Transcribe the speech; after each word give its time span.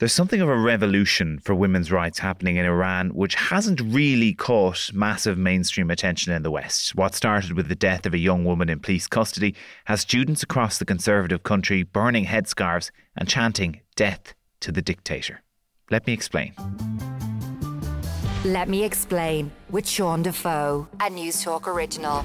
There's 0.00 0.14
something 0.14 0.40
of 0.40 0.48
a 0.48 0.56
revolution 0.56 1.40
for 1.40 1.54
women's 1.54 1.92
rights 1.92 2.18
happening 2.18 2.56
in 2.56 2.64
Iran, 2.64 3.10
which 3.10 3.34
hasn't 3.34 3.82
really 3.82 4.32
caught 4.32 4.90
massive 4.94 5.36
mainstream 5.36 5.90
attention 5.90 6.32
in 6.32 6.42
the 6.42 6.50
West. 6.50 6.94
What 6.94 7.14
started 7.14 7.52
with 7.52 7.68
the 7.68 7.74
death 7.74 8.06
of 8.06 8.14
a 8.14 8.18
young 8.18 8.46
woman 8.46 8.70
in 8.70 8.80
police 8.80 9.06
custody 9.06 9.54
has 9.84 10.00
students 10.00 10.42
across 10.42 10.78
the 10.78 10.86
conservative 10.86 11.42
country 11.42 11.82
burning 11.82 12.24
headscarves 12.24 12.90
and 13.14 13.28
chanting, 13.28 13.82
Death 13.94 14.32
to 14.60 14.72
the 14.72 14.80
dictator. 14.80 15.42
Let 15.90 16.06
me 16.06 16.14
explain. 16.14 16.54
Let 18.46 18.70
me 18.70 18.84
explain 18.84 19.50
with 19.68 19.86
Sean 19.86 20.22
Defoe, 20.22 20.88
a 20.98 21.10
News 21.10 21.42
Talk 21.42 21.68
original. 21.68 22.24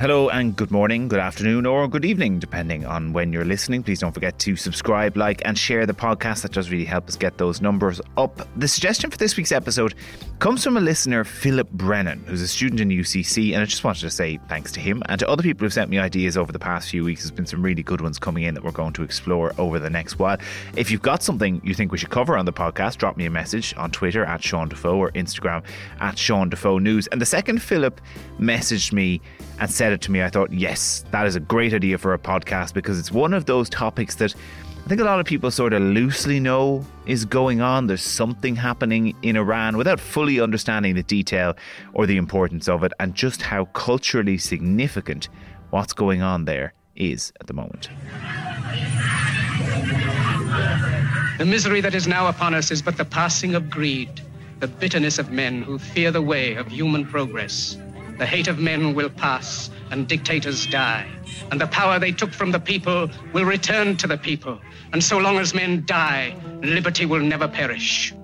Hello 0.00 0.28
and 0.28 0.56
good 0.56 0.72
morning, 0.72 1.06
good 1.06 1.20
afternoon, 1.20 1.66
or 1.66 1.86
good 1.86 2.04
evening, 2.04 2.40
depending 2.40 2.84
on 2.84 3.12
when 3.12 3.32
you're 3.32 3.44
listening. 3.44 3.82
Please 3.82 4.00
don't 4.00 4.12
forget 4.12 4.38
to 4.40 4.56
subscribe, 4.56 5.16
like, 5.16 5.40
and 5.44 5.56
share 5.56 5.86
the 5.86 5.94
podcast. 5.94 6.42
That 6.42 6.52
does 6.52 6.68
really 6.68 6.84
help 6.84 7.08
us 7.08 7.14
get 7.16 7.38
those 7.38 7.62
numbers 7.62 8.00
up. 8.16 8.46
The 8.58 8.66
suggestion 8.66 9.10
for 9.10 9.16
this 9.16 9.36
week's 9.36 9.52
episode 9.52 9.94
comes 10.40 10.64
from 10.64 10.76
a 10.76 10.80
listener, 10.80 11.22
Philip 11.22 11.70
Brennan, 11.70 12.24
who's 12.26 12.42
a 12.42 12.48
student 12.48 12.80
in 12.80 12.88
UCC, 12.88 13.52
and 13.52 13.62
I 13.62 13.66
just 13.66 13.84
wanted 13.84 14.00
to 14.00 14.10
say 14.10 14.40
thanks 14.48 14.72
to 14.72 14.80
him 14.80 15.00
and 15.08 15.18
to 15.20 15.28
other 15.28 15.44
people 15.44 15.64
who've 15.64 15.72
sent 15.72 15.88
me 15.88 15.98
ideas 15.98 16.36
over 16.36 16.50
the 16.50 16.58
past 16.58 16.90
few 16.90 17.04
weeks. 17.04 17.22
There's 17.22 17.30
been 17.30 17.46
some 17.46 17.62
really 17.62 17.84
good 17.84 18.00
ones 18.00 18.18
coming 18.18 18.42
in 18.42 18.54
that 18.54 18.64
we're 18.64 18.72
going 18.72 18.94
to 18.94 19.04
explore 19.04 19.54
over 19.58 19.78
the 19.78 19.90
next 19.90 20.18
while. 20.18 20.38
If 20.76 20.90
you've 20.90 21.02
got 21.02 21.22
something 21.22 21.62
you 21.64 21.72
think 21.72 21.92
we 21.92 21.98
should 21.98 22.10
cover 22.10 22.36
on 22.36 22.46
the 22.46 22.52
podcast, 22.52 22.96
drop 22.96 23.16
me 23.16 23.26
a 23.26 23.30
message 23.30 23.72
on 23.76 23.92
Twitter 23.92 24.24
at 24.24 24.42
Sean 24.42 24.68
Defoe 24.68 24.98
or 24.98 25.12
Instagram 25.12 25.62
at 26.00 26.18
Sean 26.18 26.48
Defoe 26.48 26.78
News. 26.78 27.06
And 27.06 27.20
the 27.20 27.26
second 27.26 27.62
Philip 27.62 28.00
messaged 28.40 28.92
me 28.92 29.20
and 29.60 29.70
said 29.70 29.83
it 29.92 30.00
to 30.02 30.10
me, 30.10 30.22
I 30.22 30.28
thought, 30.30 30.52
yes, 30.52 31.04
that 31.10 31.26
is 31.26 31.36
a 31.36 31.40
great 31.40 31.74
idea 31.74 31.98
for 31.98 32.14
a 32.14 32.18
podcast 32.18 32.74
because 32.74 32.98
it's 32.98 33.10
one 33.10 33.34
of 33.34 33.46
those 33.46 33.68
topics 33.68 34.16
that 34.16 34.34
I 34.84 34.86
think 34.88 35.00
a 35.00 35.04
lot 35.04 35.18
of 35.18 35.24
people 35.24 35.50
sort 35.50 35.72
of 35.72 35.80
loosely 35.80 36.38
know 36.38 36.84
is 37.06 37.24
going 37.24 37.62
on. 37.62 37.86
There's 37.86 38.02
something 38.02 38.54
happening 38.54 39.16
in 39.22 39.36
Iran 39.36 39.78
without 39.78 39.98
fully 39.98 40.40
understanding 40.40 40.94
the 40.94 41.02
detail 41.02 41.56
or 41.94 42.04
the 42.04 42.18
importance 42.18 42.68
of 42.68 42.84
it 42.84 42.92
and 43.00 43.14
just 43.14 43.40
how 43.40 43.64
culturally 43.66 44.36
significant 44.36 45.30
what's 45.70 45.94
going 45.94 46.20
on 46.20 46.44
there 46.44 46.74
is 46.96 47.32
at 47.40 47.46
the 47.46 47.54
moment. 47.54 47.88
The 51.38 51.46
misery 51.46 51.80
that 51.80 51.94
is 51.94 52.06
now 52.06 52.26
upon 52.28 52.54
us 52.54 52.70
is 52.70 52.82
but 52.82 52.96
the 52.96 53.04
passing 53.04 53.54
of 53.54 53.70
greed, 53.70 54.20
the 54.60 54.68
bitterness 54.68 55.18
of 55.18 55.32
men 55.32 55.62
who 55.62 55.78
fear 55.78 56.10
the 56.10 56.22
way 56.22 56.54
of 56.54 56.68
human 56.68 57.06
progress. 57.06 57.76
The 58.18 58.26
hate 58.26 58.46
of 58.48 58.58
men 58.58 58.94
will 58.94 59.10
pass 59.10 59.70
and 59.90 60.06
dictators 60.06 60.66
die. 60.66 61.06
And 61.50 61.60
the 61.60 61.66
power 61.66 61.98
they 61.98 62.12
took 62.12 62.32
from 62.32 62.52
the 62.52 62.60
people 62.60 63.10
will 63.32 63.44
return 63.44 63.96
to 63.98 64.06
the 64.06 64.16
people. 64.16 64.60
And 64.92 65.02
so 65.02 65.18
long 65.18 65.38
as 65.38 65.54
men 65.54 65.84
die, 65.84 66.36
liberty 66.62 67.06
will 67.06 67.20
never 67.20 67.48
perish. 67.48 68.14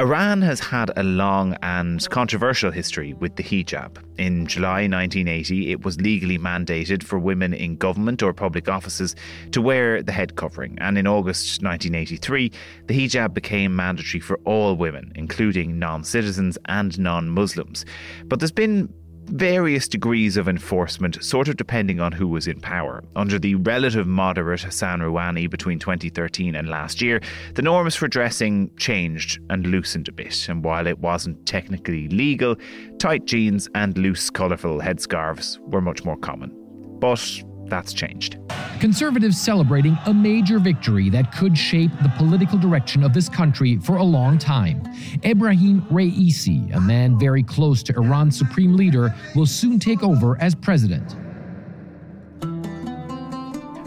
Iran 0.00 0.40
has 0.40 0.60
had 0.60 0.90
a 0.96 1.02
long 1.02 1.58
and 1.60 2.08
controversial 2.08 2.70
history 2.70 3.12
with 3.12 3.36
the 3.36 3.42
hijab. 3.42 3.98
In 4.16 4.46
July 4.46 4.88
1980, 4.88 5.72
it 5.72 5.84
was 5.84 6.00
legally 6.00 6.38
mandated 6.38 7.02
for 7.02 7.18
women 7.18 7.52
in 7.52 7.76
government 7.76 8.22
or 8.22 8.32
public 8.32 8.66
offices 8.66 9.14
to 9.50 9.60
wear 9.60 10.02
the 10.02 10.12
head 10.12 10.36
covering, 10.36 10.78
and 10.80 10.96
in 10.96 11.06
August 11.06 11.62
1983, 11.62 12.50
the 12.86 12.94
hijab 12.94 13.34
became 13.34 13.76
mandatory 13.76 14.20
for 14.20 14.38
all 14.46 14.74
women, 14.74 15.12
including 15.16 15.78
non 15.78 16.02
citizens 16.02 16.56
and 16.64 16.98
non 16.98 17.28
Muslims. 17.28 17.84
But 18.24 18.40
there's 18.40 18.52
been 18.52 18.90
various 19.30 19.88
degrees 19.88 20.36
of 20.36 20.48
enforcement, 20.48 21.22
sort 21.22 21.48
of 21.48 21.56
depending 21.56 22.00
on 22.00 22.12
who 22.12 22.28
was 22.28 22.46
in 22.46 22.60
power. 22.60 23.02
Under 23.16 23.38
the 23.38 23.54
relative 23.56 24.06
moderate 24.06 24.62
Hassan 24.62 25.00
Rouhani 25.00 25.48
between 25.48 25.78
2013 25.78 26.54
and 26.54 26.68
last 26.68 27.00
year, 27.00 27.20
the 27.54 27.62
norms 27.62 27.94
for 27.94 28.08
dressing 28.08 28.70
changed 28.76 29.38
and 29.50 29.66
loosened 29.66 30.08
a 30.08 30.12
bit. 30.12 30.48
And 30.48 30.64
while 30.64 30.86
it 30.86 30.98
wasn't 30.98 31.46
technically 31.46 32.08
legal, 32.08 32.56
tight 32.98 33.24
jeans 33.24 33.68
and 33.74 33.96
loose, 33.96 34.30
colourful 34.30 34.80
headscarves 34.80 35.58
were 35.70 35.80
much 35.80 36.04
more 36.04 36.16
common. 36.16 36.52
But 37.00 37.42
that's 37.70 37.92
changed. 37.92 38.38
Conservatives 38.80 39.40
celebrating 39.40 39.96
a 40.06 40.12
major 40.12 40.58
victory 40.58 41.08
that 41.10 41.32
could 41.32 41.56
shape 41.56 41.90
the 42.02 42.12
political 42.16 42.58
direction 42.58 43.02
of 43.02 43.14
this 43.14 43.28
country 43.28 43.76
for 43.78 43.96
a 43.96 44.02
long 44.02 44.38
time. 44.38 44.82
Ebrahim 45.22 45.82
Raisi, 45.90 46.74
a 46.74 46.80
man 46.80 47.18
very 47.18 47.42
close 47.42 47.82
to 47.84 47.94
Iran's 47.94 48.36
supreme 48.36 48.76
leader, 48.76 49.14
will 49.34 49.46
soon 49.46 49.78
take 49.78 50.02
over 50.02 50.40
as 50.40 50.54
president. 50.54 51.16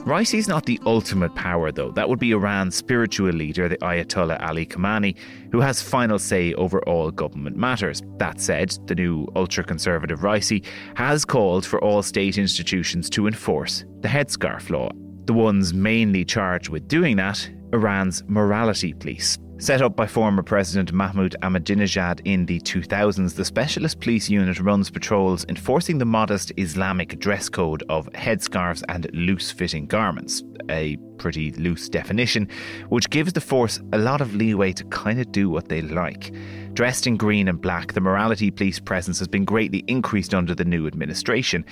Raisi 0.05 0.37
is 0.37 0.49
not 0.49 0.65
the 0.65 0.81
ultimate 0.85 1.33
power, 1.33 1.71
though. 1.71 1.91
That 1.91 2.09
would 2.09 2.19
be 2.19 2.31
Iran's 2.31 2.75
spiritual 2.75 3.31
leader, 3.31 3.69
the 3.69 3.77
Ayatollah 3.77 4.45
Ali 4.45 4.65
Khamenei, 4.65 5.15
who 5.53 5.61
has 5.61 5.81
final 5.81 6.17
say 6.17 6.51
over 6.55 6.81
all 6.89 7.11
government 7.11 7.55
matters. 7.55 8.01
That 8.17 8.41
said, 8.41 8.75
the 8.87 8.95
new 8.95 9.27
ultra 9.35 9.63
conservative 9.63 10.21
Raisi 10.21 10.65
has 10.95 11.23
called 11.23 11.63
for 11.63 11.81
all 11.81 12.01
state 12.01 12.39
institutions 12.39 13.07
to 13.11 13.27
enforce 13.27 13.85
the 14.01 14.07
headscarf 14.07 14.71
law. 14.71 14.89
The 15.25 15.33
ones 15.33 15.71
mainly 15.71 16.25
charged 16.25 16.69
with 16.69 16.87
doing 16.87 17.15
that, 17.17 17.47
Iran's 17.71 18.23
morality 18.27 18.93
police. 18.93 19.37
Set 19.63 19.81
up 19.81 19.95
by 19.95 20.05
former 20.05 20.43
President 20.43 20.91
Mahmoud 20.91 21.37
Ahmadinejad 21.41 22.19
in 22.25 22.45
the 22.45 22.59
2000s, 22.59 23.33
the 23.33 23.45
Specialist 23.45 24.01
Police 24.01 24.29
Unit 24.29 24.59
runs 24.59 24.89
patrols 24.89 25.45
enforcing 25.47 25.97
the 25.97 26.03
modest 26.03 26.51
Islamic 26.57 27.17
dress 27.17 27.47
code 27.47 27.81
of 27.87 28.11
headscarves 28.11 28.83
and 28.89 29.09
loose 29.13 29.51
fitting 29.51 29.85
garments. 29.85 30.43
A 30.69 30.97
pretty 31.17 31.53
loose 31.53 31.87
definition, 31.87 32.49
which 32.89 33.09
gives 33.09 33.31
the 33.31 33.39
force 33.39 33.79
a 33.93 33.97
lot 33.97 34.19
of 34.19 34.35
leeway 34.35 34.73
to 34.73 34.83
kind 34.87 35.21
of 35.21 35.31
do 35.31 35.49
what 35.49 35.69
they 35.69 35.81
like. 35.81 36.33
Dressed 36.73 37.05
in 37.05 37.17
green 37.17 37.47
and 37.47 37.61
black, 37.61 37.93
the 37.93 38.01
morality 38.01 38.49
police 38.49 38.79
presence 38.79 39.19
has 39.19 39.27
been 39.27 39.45
greatly 39.45 39.83
increased 39.87 40.33
under 40.33 40.55
the 40.55 40.65
new 40.65 40.87
administration. 40.87 41.63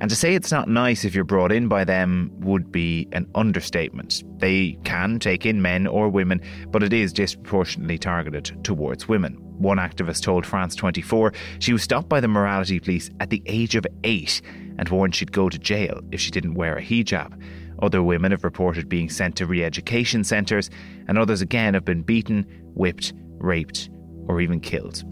And 0.00 0.10
to 0.10 0.16
say 0.16 0.34
it's 0.34 0.50
not 0.50 0.68
nice 0.68 1.04
if 1.04 1.14
you're 1.14 1.22
brought 1.22 1.52
in 1.52 1.68
by 1.68 1.84
them 1.84 2.32
would 2.40 2.72
be 2.72 3.06
an 3.12 3.28
understatement. 3.36 4.24
They 4.40 4.76
can 4.82 5.20
take 5.20 5.46
in 5.46 5.62
men 5.62 5.86
or 5.86 6.08
women, 6.08 6.40
but 6.70 6.82
it 6.82 6.92
is 6.92 7.12
disproportionately 7.12 7.98
targeted 7.98 8.64
towards 8.64 9.06
women. 9.06 9.34
One 9.58 9.78
activist 9.78 10.22
told 10.22 10.44
France 10.44 10.74
24 10.74 11.32
she 11.60 11.72
was 11.72 11.84
stopped 11.84 12.08
by 12.08 12.18
the 12.18 12.26
morality 12.26 12.80
police 12.80 13.10
at 13.20 13.30
the 13.30 13.42
age 13.46 13.76
of 13.76 13.86
eight 14.02 14.42
and 14.76 14.88
warned 14.88 15.14
she'd 15.14 15.30
go 15.30 15.48
to 15.48 15.58
jail 15.58 16.00
if 16.10 16.20
she 16.20 16.32
didn't 16.32 16.54
wear 16.54 16.76
a 16.76 16.82
hijab. 16.82 17.40
Other 17.80 18.02
women 18.02 18.32
have 18.32 18.42
reported 18.42 18.88
being 18.88 19.08
sent 19.08 19.36
to 19.36 19.46
re 19.46 19.62
education 19.62 20.24
centres, 20.24 20.68
and 21.06 21.16
others 21.16 21.42
again 21.42 21.74
have 21.74 21.84
been 21.84 22.02
beaten, 22.02 22.44
whipped, 22.74 23.12
raped, 23.38 23.88
or 24.28 24.40
even 24.40 24.60
killed. 24.60 25.04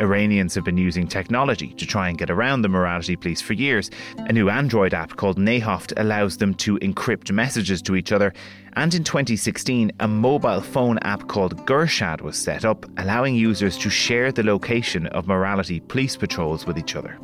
Iranians 0.00 0.54
have 0.54 0.64
been 0.64 0.78
using 0.78 1.06
technology 1.06 1.68
to 1.74 1.86
try 1.86 2.08
and 2.08 2.18
get 2.18 2.28
around 2.28 2.62
the 2.62 2.68
morality 2.68 3.14
police 3.14 3.40
for 3.40 3.52
years. 3.52 3.90
A 4.16 4.32
new 4.32 4.48
Android 4.48 4.94
app 4.94 5.16
called 5.16 5.38
Nahoft 5.38 5.92
allows 5.96 6.38
them 6.38 6.54
to 6.54 6.78
encrypt 6.78 7.30
messages 7.30 7.80
to 7.82 7.94
each 7.94 8.10
other. 8.10 8.32
And 8.72 8.92
in 8.94 9.04
2016, 9.04 9.92
a 10.00 10.08
mobile 10.08 10.60
phone 10.60 10.98
app 10.98 11.28
called 11.28 11.56
Gershad 11.66 12.20
was 12.22 12.36
set 12.36 12.64
up, 12.64 12.84
allowing 12.96 13.36
users 13.36 13.78
to 13.78 13.90
share 13.90 14.32
the 14.32 14.42
location 14.42 15.06
of 15.08 15.28
morality 15.28 15.78
police 15.78 16.16
patrols 16.16 16.66
with 16.66 16.78
each 16.78 16.96
other. 16.96 17.18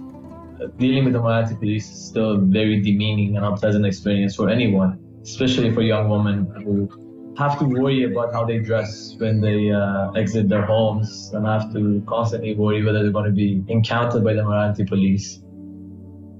Dealing 0.76 1.04
with 1.04 1.14
the 1.14 1.20
morality 1.20 1.56
police 1.56 1.90
is 1.90 2.06
still 2.08 2.32
a 2.32 2.38
very 2.38 2.80
demeaning 2.80 3.36
and 3.36 3.44
unpleasant 3.44 3.86
experience 3.86 4.36
for 4.36 4.48
anyone, 4.48 5.00
especially 5.22 5.72
for 5.72 5.82
young 5.82 6.08
women 6.08 6.46
who 6.64 7.07
have 7.38 7.56
to 7.56 7.64
worry 7.64 8.02
about 8.02 8.32
how 8.32 8.44
they 8.44 8.58
dress 8.58 9.14
when 9.18 9.40
they 9.40 9.70
uh, 9.70 10.10
exit 10.12 10.48
their 10.48 10.66
homes 10.66 11.30
and 11.32 11.46
have 11.46 11.72
to 11.72 12.02
constantly 12.04 12.52
worry 12.56 12.82
whether 12.84 13.00
they're 13.00 13.12
going 13.12 13.26
to 13.26 13.30
be 13.30 13.62
encountered 13.68 14.24
by 14.24 14.34
the 14.34 14.42
morality 14.42 14.84
police. 14.84 15.40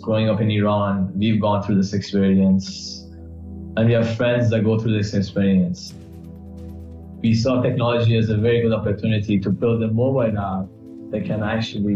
Growing 0.03 0.29
up 0.29 0.41
in 0.41 0.51
Iran, 0.51 1.13
we've 1.17 1.41
gone 1.41 1.63
through 1.63 1.77
this 1.77 1.93
experience 1.93 3.07
and 3.77 3.87
we 3.87 3.93
have 3.93 4.17
friends 4.17 4.51
that 4.51 4.65
go 4.65 4.77
through 4.77 4.99
this 4.99 5.15
experience. 5.15 5.95
We 7.23 7.33
saw 7.33 7.63
technology 7.63 8.17
as 8.17 8.29
a 8.31 8.37
very 8.37 8.61
good 8.63 8.73
opportunity 8.73 9.39
to 9.39 9.51
build 9.51 9.81
a 9.85 9.89
mobile 9.89 10.37
app 10.37 10.67
that 11.13 11.25
can 11.25 11.45
actually 11.45 11.95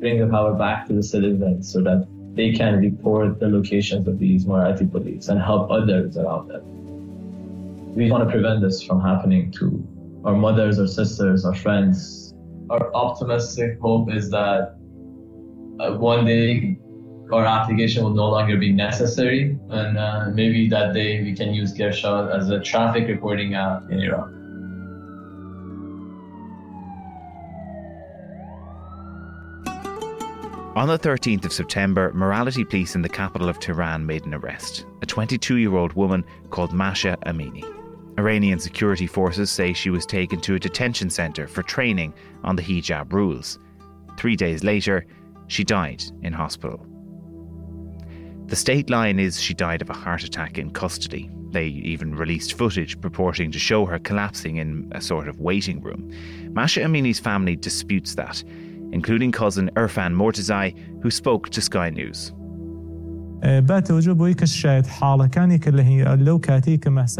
bring 0.00 0.18
the 0.18 0.26
power 0.26 0.54
back 0.54 0.88
to 0.88 0.94
the 0.94 1.02
citizens 1.04 1.72
so 1.72 1.80
that 1.82 2.08
they 2.34 2.50
can 2.50 2.80
report 2.80 3.38
the 3.38 3.48
locations 3.48 4.08
of 4.08 4.18
these 4.18 4.46
morality 4.46 4.86
police 4.86 5.28
and 5.28 5.40
help 5.40 5.70
others 5.70 6.16
around 6.16 6.48
them 6.48 6.82
we 7.94 8.10
want 8.10 8.24
to 8.24 8.30
prevent 8.30 8.62
this 8.62 8.82
from 8.82 9.00
happening 9.00 9.52
to 9.52 9.86
our 10.24 10.34
mothers, 10.34 10.78
our 10.78 10.86
sisters, 10.86 11.44
our 11.44 11.54
friends. 11.54 12.32
Our 12.70 12.94
optimistic 12.94 13.78
hope 13.80 14.10
is 14.10 14.30
that 14.30 14.76
uh, 15.78 15.96
one 15.98 16.24
day 16.24 16.78
our 17.32 17.44
application 17.44 18.02
will 18.02 18.14
no 18.14 18.30
longer 18.30 18.56
be 18.56 18.72
necessary, 18.72 19.58
and 19.68 19.98
uh, 19.98 20.30
maybe 20.32 20.68
that 20.68 20.94
day 20.94 21.22
we 21.22 21.34
can 21.34 21.52
use 21.52 21.74
Gershad 21.74 22.34
as 22.34 22.48
a 22.48 22.60
traffic 22.60 23.08
reporting 23.08 23.54
app 23.54 23.90
in 23.90 24.00
Iraq. 24.00 24.30
On 30.74 30.88
the 30.88 30.98
13th 30.98 31.44
of 31.44 31.52
September, 31.52 32.10
morality 32.14 32.64
police 32.64 32.94
in 32.94 33.02
the 33.02 33.08
capital 33.08 33.50
of 33.50 33.60
Tehran 33.60 34.06
made 34.06 34.24
an 34.24 34.32
arrest 34.32 34.86
a 35.02 35.06
22 35.06 35.56
year 35.56 35.76
old 35.76 35.92
woman 35.92 36.24
called 36.48 36.72
Masha 36.72 37.18
Amini. 37.26 37.81
Iranian 38.18 38.58
security 38.58 39.06
forces 39.06 39.50
say 39.50 39.72
she 39.72 39.90
was 39.90 40.04
taken 40.04 40.40
to 40.42 40.54
a 40.54 40.58
detention 40.58 41.08
centre 41.08 41.46
for 41.46 41.62
training 41.62 42.12
on 42.44 42.56
the 42.56 42.62
hijab 42.62 43.12
rules. 43.12 43.58
Three 44.18 44.36
days 44.36 44.62
later, 44.62 45.06
she 45.46 45.64
died 45.64 46.02
in 46.22 46.32
hospital. 46.32 46.86
The 48.46 48.56
state 48.56 48.90
line 48.90 49.18
is 49.18 49.40
she 49.40 49.54
died 49.54 49.80
of 49.80 49.88
a 49.88 49.94
heart 49.94 50.24
attack 50.24 50.58
in 50.58 50.70
custody. 50.70 51.30
They 51.52 51.66
even 51.66 52.14
released 52.14 52.54
footage 52.54 53.00
purporting 53.00 53.50
to 53.52 53.58
show 53.58 53.86
her 53.86 53.98
collapsing 53.98 54.56
in 54.56 54.90
a 54.92 55.00
sort 55.00 55.28
of 55.28 55.40
waiting 55.40 55.80
room. 55.80 56.10
Masha 56.52 56.82
Amini's 56.82 57.18
family 57.18 57.56
disputes 57.56 58.14
that, 58.16 58.42
including 58.92 59.32
cousin 59.32 59.70
Erfan 59.74 60.14
Mortezaei, 60.14 61.02
who 61.02 61.10
spoke 61.10 61.48
to 61.50 61.60
Sky 61.62 61.88
News. 61.88 62.32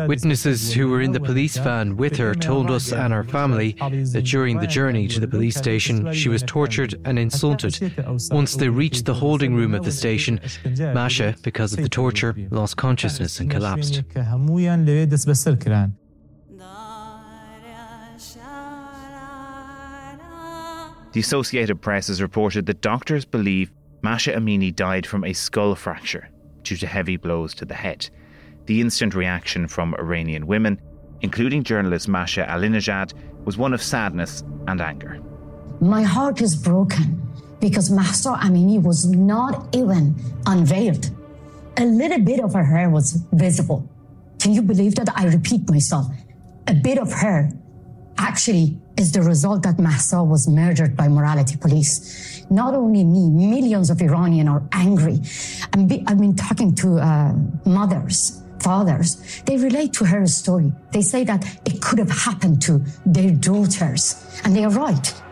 Witnesses 0.08 0.72
who 0.72 0.88
were 0.88 1.00
in 1.00 1.10
the 1.10 1.18
police 1.18 1.56
van 1.56 1.96
with 1.96 2.16
her 2.16 2.34
told 2.34 2.70
us 2.70 2.92
and 2.92 3.12
our 3.12 3.24
family 3.24 3.72
that 3.72 4.22
during 4.24 4.58
the 4.58 4.66
journey 4.68 5.08
to 5.08 5.18
the 5.18 5.26
police 5.26 5.56
station, 5.56 6.12
she 6.12 6.28
was 6.28 6.44
tortured 6.44 6.94
and 7.04 7.18
insulted. 7.18 7.92
Once 8.30 8.54
they 8.54 8.68
reached 8.68 9.04
the 9.04 9.14
holding 9.14 9.54
room 9.54 9.74
of 9.74 9.84
the 9.84 9.90
station, 9.90 10.40
Masha, 10.78 11.34
because 11.42 11.72
of 11.72 11.82
the 11.82 11.88
torture, 11.88 12.36
lost 12.50 12.76
consciousness 12.76 13.40
and 13.40 13.50
collapsed. 13.50 14.02
The 21.12 21.20
Associated 21.20 21.82
Press 21.82 22.06
has 22.06 22.22
reported 22.22 22.64
that 22.66 22.80
doctors 22.80 23.24
believe 23.26 23.70
Masha 24.02 24.32
Amini 24.32 24.74
died 24.74 25.06
from 25.06 25.24
a 25.24 25.32
skull 25.32 25.76
fracture 25.76 26.28
due 26.64 26.76
to 26.76 26.86
heavy 26.88 27.16
blows 27.16 27.54
to 27.54 27.64
the 27.64 27.74
head. 27.74 28.10
The 28.66 28.80
instant 28.80 29.14
reaction 29.14 29.68
from 29.68 29.94
Iranian 29.94 30.48
women, 30.48 30.80
including 31.20 31.62
journalist 31.62 32.08
Masih 32.08 32.48
Alinejad, 32.48 33.12
was 33.44 33.56
one 33.56 33.72
of 33.72 33.80
sadness 33.80 34.42
and 34.66 34.80
anger. 34.80 35.20
My 35.80 36.02
heart 36.02 36.42
is 36.42 36.56
broken 36.56 37.22
because 37.60 37.90
Mahsa 37.90 38.30
Amini 38.42 38.82
was 38.82 39.06
not 39.06 39.74
even 39.74 40.16
unveiled. 40.46 41.10
A 41.76 41.84
little 41.84 42.18
bit 42.20 42.40
of 42.40 42.54
her 42.54 42.64
hair 42.64 42.90
was 42.90 43.24
visible. 43.32 43.88
Can 44.40 44.52
you 44.52 44.62
believe 44.62 44.96
that? 44.96 45.08
I 45.16 45.26
repeat 45.26 45.70
myself. 45.70 46.06
A 46.66 46.74
bit 46.74 46.98
of 46.98 47.12
hair 47.12 47.52
actually 48.18 48.78
is 48.96 49.12
the 49.12 49.22
result 49.22 49.62
that 49.62 49.78
Mahsa 49.78 50.22
was 50.22 50.48
murdered 50.48 50.96
by 50.96 51.08
morality 51.08 51.56
police. 51.56 52.44
Not 52.50 52.74
only 52.74 53.04
me, 53.04 53.30
millions 53.30 53.90
of 53.90 54.00
Iranians 54.00 54.48
are 54.48 54.62
angry. 54.72 55.20
I've 55.72 56.18
been 56.18 56.36
talking 56.36 56.74
to 56.76 56.98
uh, 56.98 57.32
mothers, 57.64 58.42
fathers. 58.60 59.42
They 59.46 59.56
relate 59.56 59.92
to 59.94 60.04
her 60.04 60.26
story. 60.26 60.72
They 60.92 61.02
say 61.02 61.24
that 61.24 61.44
it 61.64 61.80
could 61.80 61.98
have 61.98 62.10
happened 62.10 62.62
to 62.62 62.82
their 63.06 63.30
daughters, 63.30 64.40
and 64.44 64.54
they 64.54 64.64
are 64.64 64.70
right. 64.70 65.22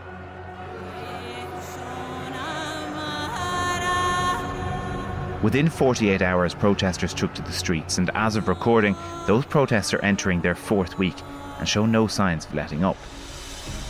Within 5.43 5.69
48 5.69 6.21
hours, 6.21 6.53
protesters 6.53 7.15
took 7.15 7.33
to 7.33 7.41
the 7.41 7.51
streets, 7.51 7.97
and 7.97 8.11
as 8.13 8.35
of 8.35 8.47
recording, 8.47 8.95
those 9.25 9.43
protests 9.43 9.91
are 9.91 10.03
entering 10.05 10.39
their 10.39 10.53
fourth 10.53 10.99
week 10.99 11.15
and 11.57 11.67
show 11.67 11.87
no 11.87 12.05
signs 12.05 12.45
of 12.45 12.53
letting 12.53 12.83
up. 12.83 12.97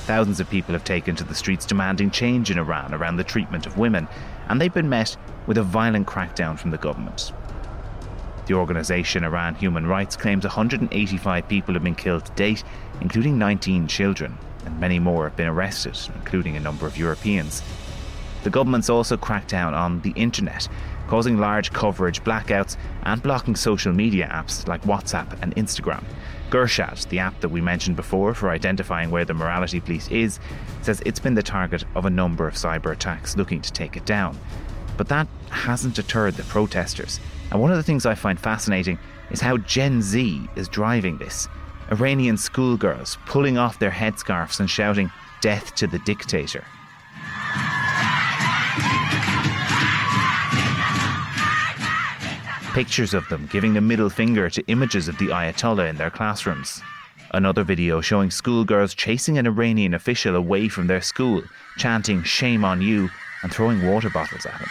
Thousands 0.06 0.39
of 0.39 0.50
people 0.50 0.74
have 0.74 0.83
taken 0.83 1.15
to 1.15 1.24
the 1.24 1.36
streets 1.36 1.65
demanding 1.65 2.09
change 2.09 2.50
in 2.50 2.57
Iran 2.57 2.94
around 2.94 3.18
the 3.18 3.24
treatment 3.24 3.68
of 3.68 3.77
women, 3.77 4.07
and 4.50 4.59
they've 4.59 4.74
been 4.74 4.89
met 4.89 5.15
with 5.45 5.57
a 5.57 5.63
violent 5.63 6.07
crackdown 6.07 6.57
from 6.57 6.71
the 6.71 6.77
government. 6.77 7.31
The 8.48 8.56
organisation 8.56 9.24
Iran 9.24 9.56
Human 9.56 9.86
Rights 9.86 10.18
claims 10.18 10.44
185 10.44 11.48
people 11.48 11.75
have 11.75 11.83
been 11.83 11.95
killed 11.95 12.25
to 12.25 12.31
date, 12.31 12.63
including 13.00 13.38
19 13.38 13.88
children, 13.88 14.38
and 14.65 14.80
many 14.80 14.98
more 14.98 15.25
have 15.25 15.38
been 15.38 15.48
arrested, 15.48 15.98
including 16.15 16.57
a 16.57 16.59
number 16.59 16.88
of 16.88 16.98
Europeans. 16.98 17.62
The 18.44 18.50
government's 18.50 18.89
also 18.89 19.18
cracked 19.18 19.50
down 19.50 19.75
on 19.75 20.01
the 20.01 20.13
internet, 20.15 20.68
causing 21.07 21.38
large 21.38 21.71
coverage 21.71 22.24
blackouts 22.24 22.75
and 23.03 23.21
blocking 23.21 23.56
social 23.56 23.94
media 23.94 24.27
apps 24.33 24.68
like 24.68 24.81
WhatsApp 24.81 25.38
and 25.44 25.56
Instagram. 25.56 26.03
Gershad, 26.51 27.07
the 27.07 27.19
app 27.19 27.39
that 27.39 27.50
we 27.50 27.62
mentioned 27.62 27.95
before 27.95 28.33
for 28.33 28.50
identifying 28.50 29.09
where 29.09 29.25
the 29.25 29.33
morality 29.33 29.80
police 29.80 30.07
is, 30.09 30.39
says 30.81 31.01
it's 31.06 31.19
been 31.19 31.33
the 31.33 31.42
target 31.42 31.86
of 31.95 32.06
a 32.06 32.09
number 32.09 32.48
of 32.48 32.56
cyber 32.56 32.92
attacks 32.92 33.38
looking 33.38 33.62
to 33.62 33.71
take 33.71 33.95
it 33.95 34.06
down. 34.06 34.38
But 34.98 35.07
that 35.07 35.27
hasn't 35.50 35.95
deterred 35.95 36.36
the 36.36 36.44
protesters. 36.44 37.19
And 37.50 37.62
one 37.62 37.71
of 37.71 37.77
the 37.77 37.83
things 37.83 38.06
I 38.06 38.15
find 38.15 38.39
fascinating 38.39 39.00
is 39.31 39.39
how 39.39 39.57
Gen 39.57 40.01
Z 40.01 40.48
is 40.56 40.68
driving 40.68 41.18
this. 41.18 41.48
Iranian 41.89 42.38
schoolgirls 42.38 43.18
pulling 43.25 43.57
off 43.57 43.80
their 43.80 43.89
headscarves 43.89 44.59
and 44.59 44.69
shouting, 44.69 45.09
Death 45.39 45.74
to 45.75 45.88
the 45.88 46.00
dictator. 46.00 46.65
Pictures 52.73 53.13
of 53.13 53.27
them 53.27 53.50
giving 53.51 53.73
the 53.73 53.81
middle 53.81 54.09
finger 54.09 54.50
to 54.50 54.65
images 54.68 55.09
of 55.09 55.18
the 55.18 55.27
Ayatollah 55.27 55.89
in 55.89 55.97
their 55.97 56.09
classrooms. 56.09 56.81
Another 57.33 57.65
video 57.65 58.00
showing 58.00 58.31
schoolgirls 58.31 58.94
chasing 58.94 59.38
an 59.38 59.45
Iranian 59.45 59.94
official 59.94 60.38
away 60.38 60.69
from 60.69 60.88
their 60.88 61.01
school, 61.01 61.44
chanting, 61.77 62.23
Shame 62.23 62.63
on 62.63 62.81
you, 62.81 63.09
and 63.44 63.53
throwing 63.53 63.85
water 63.85 64.09
bottles 64.09 64.45
at 64.45 64.53
him. 64.53 64.69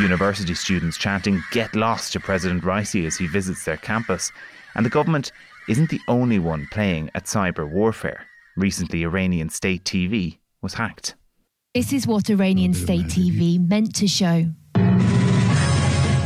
University 0.00 0.54
students 0.54 0.96
chanting, 0.96 1.42
Get 1.50 1.76
lost 1.76 2.14
to 2.14 2.20
President 2.20 2.62
Raisi 2.62 3.06
as 3.06 3.18
he 3.18 3.26
visits 3.26 3.66
their 3.66 3.76
campus. 3.76 4.32
And 4.74 4.86
the 4.86 4.90
government 4.90 5.32
isn't 5.68 5.90
the 5.90 6.00
only 6.08 6.38
one 6.38 6.66
playing 6.72 7.10
at 7.14 7.26
cyber 7.26 7.68
warfare. 7.68 8.24
Recently, 8.56 9.02
Iranian 9.02 9.50
state 9.50 9.84
TV 9.84 10.38
was 10.62 10.72
hacked. 10.72 11.14
This 11.74 11.94
is 11.94 12.06
what 12.06 12.28
Iranian 12.28 12.74
state 12.74 13.06
TV 13.06 13.58
meant 13.58 13.94
to 13.94 14.06
show. 14.06 14.44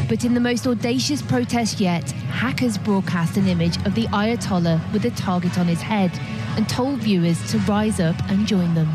But 0.09 0.25
in 0.25 0.35
the 0.35 0.41
most 0.41 0.67
audacious 0.67 1.23
protest 1.23 1.79
yet, 1.79 2.11
hackers 2.11 2.77
broadcast 2.77 3.37
an 3.37 3.47
image 3.47 3.77
of 3.87 3.95
the 3.95 4.09
Ayatollah 4.09 4.93
with 4.93 5.05
a 5.05 5.11
target 5.11 5.57
on 5.57 5.67
his 5.67 5.81
head 5.81 6.11
and 6.57 6.69
told 6.69 6.99
viewers 6.99 7.49
to 7.53 7.59
rise 7.59 8.01
up 8.01 8.17
and 8.29 8.45
join 8.45 8.75
them. 8.75 8.93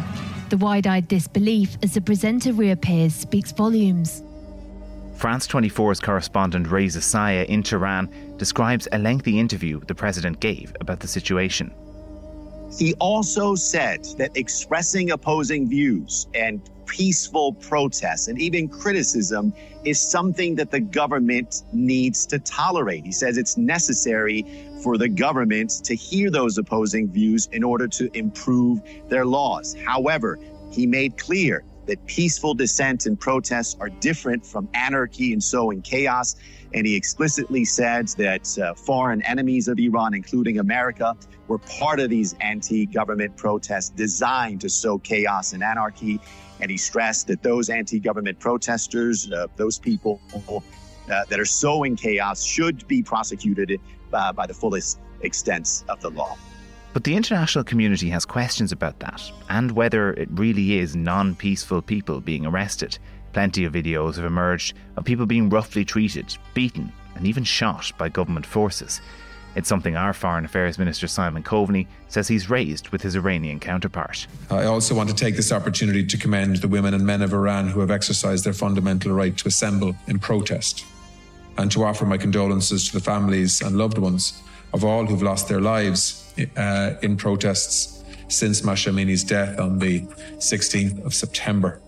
The 0.50 0.58
wide 0.58 0.88
eyed 0.88 1.08
disbelief 1.08 1.78
as 1.84 1.94
the 1.94 2.02
presenter 2.02 2.52
reappears 2.52 3.16
speaks 3.16 3.54
volumes. 3.54 4.22
France 5.16 5.48
24's 5.48 6.02
correspondent 6.02 6.68
Reza 6.68 7.00
Sayah 7.00 7.46
in 7.46 7.64
Tehran 7.64 8.36
describes 8.36 8.90
a 8.92 8.98
lengthy 8.98 9.40
interview 9.40 9.80
the 9.88 9.96
president 9.96 10.42
gave 10.42 10.76
about 10.82 11.00
the 11.00 11.08
situation. 11.08 11.74
He 12.78 12.94
also 12.96 13.56
said 13.56 14.06
that 14.18 14.36
expressing 14.36 15.12
opposing 15.12 15.70
views 15.70 16.28
and 16.34 16.62
peaceful 16.86 17.54
protests 17.54 18.28
and 18.28 18.40
even 18.40 18.68
criticism 18.68 19.54
is 19.86 20.00
something 20.00 20.56
that 20.56 20.72
the 20.72 20.80
government 20.80 21.64
needs 21.74 22.26
to 22.28 22.40
tolerate. 22.40 23.06
He 23.06 23.12
says 23.12 23.38
it's 23.38 23.58
necessary 23.58 24.46
for 24.84 24.98
the 24.98 25.08
government 25.08 25.72
to 25.86 25.96
hear 25.96 26.32
those 26.32 26.58
opposing 26.58 27.10
views 27.10 27.48
in 27.52 27.64
order 27.64 27.88
to 27.88 28.10
improve 28.18 28.82
their 29.10 29.26
laws. 29.26 29.76
However, 29.86 30.40
he 30.72 30.88
made 30.88 31.18
clear 31.18 31.64
that 31.88 32.06
peaceful 32.06 32.54
dissent 32.54 33.06
and 33.06 33.20
protests 33.20 33.76
are 33.80 33.90
different 33.90 34.46
from 34.46 34.70
anarchy 34.74 35.34
and 35.34 35.44
sowing 35.44 35.82
chaos. 35.82 36.36
And 36.74 36.88
he 36.88 36.96
explicitly 36.96 37.66
said 37.66 38.08
that 38.18 38.58
uh, 38.58 38.74
foreign 38.76 39.22
enemies 39.24 39.68
of 39.68 39.78
Iran, 39.78 40.14
including 40.14 40.60
America, 40.60 41.16
were 41.48 41.58
part 41.58 42.00
of 42.00 42.10
these 42.10 42.34
anti 42.40 42.86
government 42.86 43.36
protests 43.36 43.90
designed 43.90 44.62
to 44.62 44.70
sow 44.70 44.98
chaos 44.98 45.54
and 45.54 45.64
anarchy. 45.64 46.20
And 46.62 46.72
he 46.72 46.78
stressed 46.78 47.28
that 47.28 47.44
those 47.44 47.70
anti 47.70 48.00
government 48.00 48.40
protesters, 48.40 49.30
uh, 49.32 49.48
those 49.58 49.80
people 49.80 50.22
uh, 51.12 51.26
that 51.28 51.40
are 51.40 51.46
sowing 51.46 51.96
chaos, 51.96 52.44
should 52.44 52.88
be 52.88 53.04
prosecuted 53.04 53.82
uh, 54.14 54.32
by 54.32 54.48
the 54.48 54.54
fullest 54.54 55.00
extent 55.22 55.84
of 55.90 56.00
the 56.02 56.10
law. 56.10 56.38
But 56.94 57.06
the 57.06 57.16
international 57.16 57.64
community 57.64 58.10
has 58.10 58.26
questions 58.26 58.72
about 58.72 59.00
that 59.00 59.22
and 59.50 59.72
whether 59.72 60.12
it 60.14 60.28
really 60.32 60.78
is 60.78 60.96
non 60.96 61.36
peaceful 61.36 61.82
people 61.82 62.20
being 62.20 62.46
arrested. 62.46 62.98
Plenty 63.34 63.64
of 63.64 63.74
videos 63.74 64.16
have 64.16 64.26
emerged 64.26 64.76
of 64.98 65.06
people 65.06 65.26
being 65.26 65.50
roughly 65.50 65.86
treated, 65.86 66.36
beaten, 66.54 66.92
and 67.16 67.26
even 67.26 67.46
shot 67.46 67.92
by 67.98 68.10
government 68.10 68.46
forces. 68.46 69.00
It's 69.56 69.68
something 69.68 69.96
our 69.96 70.14
Foreign 70.14 70.46
Affairs 70.46 70.78
Minister 70.78 71.08
Simon 71.08 71.44
Coveney 71.44 71.88
says 72.08 72.28
he's 72.28 72.50
raised 72.50 72.90
with 72.90 73.02
his 73.02 73.16
Iranian 73.16 73.60
counterpart. 73.60 74.28
I 74.50 74.64
also 74.64 74.96
want 74.96 75.10
to 75.10 75.16
take 75.16 75.36
this 75.36 75.52
opportunity 75.52 76.06
to 76.06 76.18
commend 76.18 76.58
the 76.58 76.70
women 76.70 76.94
and 76.94 77.06
men 77.06 77.22
of 77.22 77.34
Iran 77.34 77.68
who 77.68 77.82
have 77.82 77.92
exercised 77.92 78.46
their 78.46 78.54
fundamental 78.54 79.12
right 79.12 79.36
to 79.38 79.48
assemble 79.48 79.96
in 80.08 80.20
protest 80.20 80.86
and 81.58 81.70
to 81.72 81.84
offer 81.84 82.06
my 82.06 82.18
condolences 82.18 82.88
to 82.88 82.94
the 82.94 83.04
families 83.04 83.62
and 83.62 83.78
loved 83.78 83.98
ones 83.98 84.42
of 84.74 84.84
all 84.84 85.06
who've 85.06 85.22
lost 85.22 85.48
their 85.48 85.62
lives 85.62 86.34
uh, 86.58 86.96
in 87.02 87.18
protests 87.18 88.04
since 88.28 88.64
Masha 88.64 88.92
death 88.92 89.60
on 89.60 89.80
the 89.80 90.02
16th 90.38 91.06
of 91.06 91.14
September. 91.14 91.82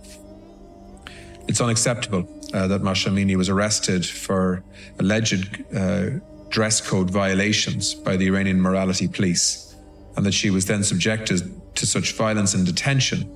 It's 1.48 1.62
unacceptable 1.62 2.28
uh, 2.54 2.68
that 2.68 2.82
Mahsa 2.82 3.10
Amini 3.10 3.36
was 3.36 3.50
arrested 3.50 4.06
for 4.06 4.64
alleged 5.00 5.64
uh, 5.76 6.12
dress 6.50 6.82
code 6.82 7.10
violations 7.10 7.94
by 7.94 8.16
the 8.16 8.28
Iranian 8.28 8.62
morality 8.62 9.08
police, 9.08 9.76
and 10.16 10.26
that 10.26 10.34
she 10.34 10.50
was 10.50 10.66
then 10.66 10.84
subjected 10.84 11.42
to 11.76 11.86
such 11.86 12.14
violence 12.14 12.54
and 12.54 12.66
detention 12.66 13.28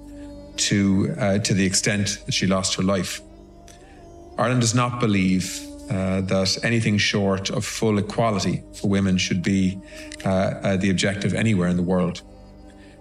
to, 0.57 1.15
uh, 1.17 1.39
to 1.39 1.53
the 1.53 1.65
extent 1.65 2.19
that 2.25 2.33
she 2.33 2.45
lost 2.45 2.75
her 2.75 2.83
life. 2.83 3.21
Ireland 4.37 4.61
does 4.61 4.75
not 4.75 4.99
believe 4.99 5.66
uh, 5.89 6.22
that 6.22 6.58
anything 6.63 6.98
short 6.98 7.50
of 7.50 7.65
full 7.65 7.98
equality 7.98 8.63
for 8.74 8.89
women 8.89 9.17
should 9.17 9.41
be 9.41 9.79
uh, 10.25 10.29
uh, 10.29 10.77
the 10.77 10.89
objective 10.89 11.34
anywhere 11.34 11.70
in 11.70 11.77
the 11.77 11.84
world. 11.84 12.22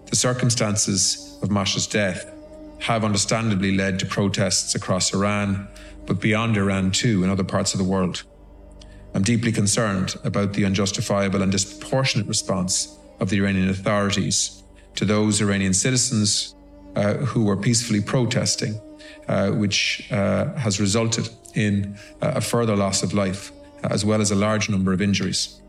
The 0.06 0.16
circumstances 0.16 1.38
of 1.42 1.50
Masha's 1.50 1.86
death 1.86 2.32
have 2.80 3.04
understandably 3.04 3.76
led 3.76 3.98
to 3.98 4.06
protests 4.06 4.74
across 4.74 5.12
Iran, 5.12 5.68
but 6.06 6.20
beyond 6.20 6.56
Iran 6.56 6.90
too, 6.92 7.24
in 7.24 7.30
other 7.30 7.44
parts 7.44 7.74
of 7.74 7.78
the 7.78 7.84
world. 7.84 8.22
I'm 9.14 9.22
deeply 9.22 9.50
concerned 9.50 10.14
about 10.24 10.52
the 10.52 10.64
unjustifiable 10.64 11.42
and 11.42 11.50
disproportionate 11.50 12.26
response 12.26 12.98
of 13.18 13.30
the 13.30 13.38
Iranian 13.38 13.70
authorities 13.70 14.62
to 14.96 15.04
those 15.04 15.40
Iranian 15.40 15.72
citizens 15.72 16.54
uh, 16.94 17.14
who 17.14 17.44
were 17.44 17.56
peacefully 17.56 18.00
protesting, 18.00 18.80
uh, 19.28 19.50
which 19.50 20.08
uh, 20.10 20.52
has 20.54 20.80
resulted 20.80 21.28
in 21.54 21.96
a 22.20 22.40
further 22.40 22.76
loss 22.76 23.02
of 23.02 23.14
life, 23.14 23.52
as 23.84 24.04
well 24.04 24.20
as 24.20 24.30
a 24.30 24.34
large 24.34 24.68
number 24.68 24.92
of 24.92 25.00
injuries. 25.00 25.60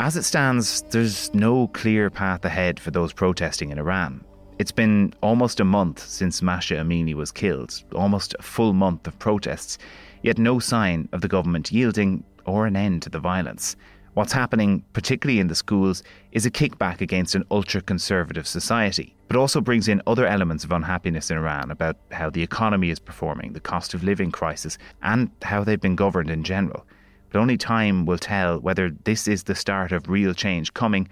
As 0.00 0.16
it 0.16 0.22
stands, 0.22 0.82
there's 0.90 1.32
no 1.34 1.68
clear 1.68 2.08
path 2.10 2.44
ahead 2.44 2.80
for 2.80 2.90
those 2.90 3.12
protesting 3.12 3.70
in 3.70 3.78
Iran. 3.78 4.24
It's 4.58 4.72
been 4.72 5.14
almost 5.22 5.60
a 5.60 5.64
month 5.64 6.06
since 6.06 6.42
Mahsa 6.42 6.74
Amini 6.74 7.14
was 7.14 7.30
killed, 7.30 7.82
almost 7.94 8.34
a 8.38 8.42
full 8.42 8.72
month 8.72 9.06
of 9.06 9.18
protests, 9.18 9.78
yet 10.22 10.38
no 10.38 10.58
sign 10.58 11.08
of 11.12 11.20
the 11.20 11.28
government 11.28 11.70
yielding 11.70 12.24
or 12.44 12.66
an 12.66 12.76
end 12.76 13.02
to 13.02 13.10
the 13.10 13.18
violence. 13.18 13.76
What's 14.14 14.32
happening, 14.32 14.82
particularly 14.92 15.38
in 15.38 15.46
the 15.46 15.54
schools, 15.54 16.02
is 16.32 16.44
a 16.44 16.50
kickback 16.50 17.00
against 17.00 17.36
an 17.36 17.44
ultra 17.48 17.80
conservative 17.80 18.46
society, 18.46 19.14
but 19.28 19.36
also 19.36 19.60
brings 19.60 19.86
in 19.86 20.02
other 20.04 20.26
elements 20.26 20.64
of 20.64 20.72
unhappiness 20.72 21.30
in 21.30 21.36
Iran 21.36 21.70
about 21.70 21.96
how 22.10 22.28
the 22.28 22.42
economy 22.42 22.90
is 22.90 22.98
performing, 22.98 23.52
the 23.52 23.60
cost 23.60 23.94
of 23.94 24.02
living 24.02 24.32
crisis, 24.32 24.78
and 25.02 25.30
how 25.42 25.62
they've 25.62 25.80
been 25.80 25.94
governed 25.94 26.28
in 26.28 26.42
general. 26.42 26.84
But 27.30 27.38
only 27.38 27.56
time 27.56 28.04
will 28.04 28.18
tell 28.18 28.58
whether 28.58 28.90
this 28.90 29.28
is 29.28 29.44
the 29.44 29.54
start 29.54 29.92
of 29.92 30.08
real 30.08 30.34
change 30.34 30.74
coming, 30.74 31.08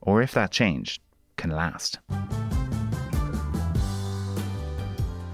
or 0.00 0.20
if 0.20 0.32
that 0.32 0.50
change 0.50 1.00
can 1.36 1.50
last. 1.50 2.00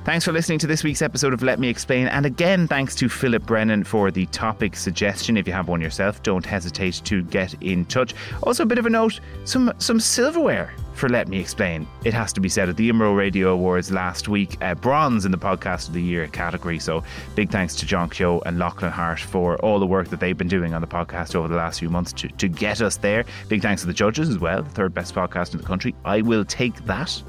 Thanks 0.06 0.24
for 0.24 0.30
listening 0.30 0.60
to 0.60 0.68
this 0.68 0.84
week's 0.84 1.02
episode 1.02 1.32
of 1.32 1.42
Let 1.42 1.58
Me 1.58 1.68
Explain. 1.68 2.06
And 2.06 2.24
again, 2.26 2.68
thanks 2.68 2.94
to 2.94 3.08
Philip 3.08 3.44
Brennan 3.44 3.82
for 3.82 4.12
the 4.12 4.26
topic 4.26 4.76
suggestion. 4.76 5.36
If 5.36 5.48
you 5.48 5.52
have 5.52 5.66
one 5.66 5.80
yourself, 5.80 6.22
don't 6.22 6.46
hesitate 6.46 7.02
to 7.06 7.24
get 7.24 7.60
in 7.60 7.84
touch. 7.86 8.14
Also, 8.44 8.62
a 8.62 8.66
bit 8.66 8.78
of 8.78 8.86
a 8.86 8.88
note 8.90 9.18
some, 9.46 9.72
some 9.78 9.98
silverware 9.98 10.72
for 10.94 11.08
Let 11.08 11.26
Me 11.26 11.40
Explain. 11.40 11.88
It 12.04 12.14
has 12.14 12.32
to 12.34 12.40
be 12.40 12.48
said 12.48 12.68
at 12.68 12.76
the 12.76 12.88
IMRO 12.88 13.16
Radio 13.16 13.48
Awards 13.48 13.90
last 13.90 14.28
week, 14.28 14.56
uh, 14.62 14.76
bronze 14.76 15.24
in 15.24 15.32
the 15.32 15.38
Podcast 15.38 15.88
of 15.88 15.94
the 15.94 16.02
Year 16.02 16.28
category. 16.28 16.78
So 16.78 17.02
big 17.34 17.50
thanks 17.50 17.74
to 17.74 17.84
John 17.84 18.08
Keogh 18.08 18.42
and 18.46 18.60
Lachlan 18.60 18.92
Hart 18.92 19.18
for 19.18 19.56
all 19.56 19.80
the 19.80 19.86
work 19.86 20.06
that 20.10 20.20
they've 20.20 20.38
been 20.38 20.46
doing 20.46 20.72
on 20.72 20.82
the 20.82 20.86
podcast 20.86 21.34
over 21.34 21.48
the 21.48 21.56
last 21.56 21.80
few 21.80 21.90
months 21.90 22.12
to, 22.12 22.28
to 22.28 22.46
get 22.46 22.80
us 22.80 22.96
there. 22.96 23.24
Big 23.48 23.60
thanks 23.60 23.82
to 23.82 23.88
the 23.88 23.92
judges 23.92 24.28
as 24.28 24.38
well, 24.38 24.62
third 24.62 24.94
best 24.94 25.16
podcast 25.16 25.50
in 25.50 25.58
the 25.58 25.66
country. 25.66 25.96
I 26.04 26.20
will 26.20 26.44
take 26.44 26.76
that 26.84 27.20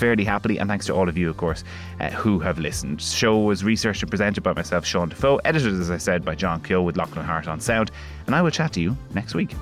fairly 0.00 0.24
happily. 0.24 0.58
And 0.58 0.68
thanks 0.68 0.86
to 0.86 0.94
all 0.94 1.08
of 1.08 1.16
you, 1.16 1.28
of 1.30 1.36
course, 1.36 1.62
uh, 2.00 2.08
who 2.10 2.40
have 2.40 2.58
listened. 2.58 2.98
The 2.98 3.04
show 3.04 3.38
was 3.38 3.62
researched 3.62 4.02
and 4.02 4.10
presented 4.10 4.42
by 4.42 4.54
myself, 4.54 4.84
Sean 4.84 5.10
Defoe, 5.10 5.36
edited, 5.44 5.74
as 5.74 5.90
I 5.90 5.98
said, 5.98 6.24
by 6.24 6.34
John 6.34 6.62
Keogh 6.62 6.82
with 6.82 6.96
Lachlan 6.96 7.24
Hart 7.24 7.46
on 7.46 7.60
sound. 7.60 7.90
And 8.26 8.34
I 8.34 8.42
will 8.42 8.50
chat 8.50 8.72
to 8.72 8.80
you 8.80 8.96
next 9.14 9.34
week. 9.34 9.54